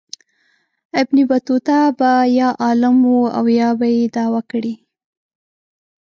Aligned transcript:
ابن 1.01 1.17
بطوطه 1.29 1.79
به 1.99 2.13
یا 2.39 2.49
عالم 2.63 2.97
و 3.05 3.17
او 3.37 3.45
یا 3.59 3.69
به 3.79 3.87
یې 3.95 4.03
دعوه 4.15 4.41
کړې. 4.51 4.73